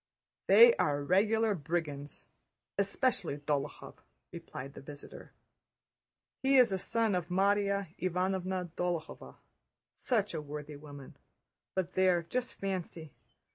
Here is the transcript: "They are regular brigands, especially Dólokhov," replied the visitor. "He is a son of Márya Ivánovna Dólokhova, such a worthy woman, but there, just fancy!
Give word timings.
"They 0.47 0.73
are 0.77 1.03
regular 1.03 1.53
brigands, 1.53 2.25
especially 2.75 3.37
Dólokhov," 3.37 3.97
replied 4.31 4.73
the 4.73 4.81
visitor. 4.81 5.31
"He 6.41 6.57
is 6.57 6.71
a 6.71 6.79
son 6.79 7.13
of 7.13 7.27
Márya 7.27 7.95
Ivánovna 7.99 8.71
Dólokhova, 8.71 9.35
such 9.95 10.33
a 10.33 10.41
worthy 10.41 10.75
woman, 10.75 11.17
but 11.75 11.93
there, 11.93 12.23
just 12.23 12.55
fancy! 12.55 13.13